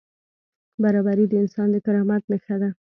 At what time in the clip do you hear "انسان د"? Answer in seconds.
1.43-1.75